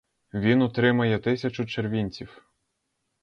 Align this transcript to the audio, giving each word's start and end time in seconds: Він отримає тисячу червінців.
Він 0.33 0.61
отримає 0.61 1.19
тисячу 1.19 1.65
червінців. 1.65 2.43